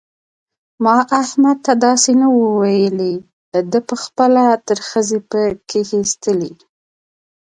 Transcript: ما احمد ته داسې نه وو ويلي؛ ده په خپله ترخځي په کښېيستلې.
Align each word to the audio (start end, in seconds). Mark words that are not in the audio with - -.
ما 0.83 0.95
احمد 1.21 1.57
ته 1.65 1.73
داسې 1.85 2.11
نه 2.21 2.27
وو 2.33 2.45
ويلي؛ 2.61 3.15
ده 3.71 3.79
په 3.87 3.95
خپله 4.03 4.43
ترخځي 4.69 5.19
په 5.29 5.39
کښېيستلې. 5.69 6.53